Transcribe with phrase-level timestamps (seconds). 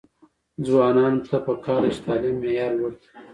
[0.65, 3.15] ځوانانو ته پکار ده چې، تعلیم معیار لوړ کړي.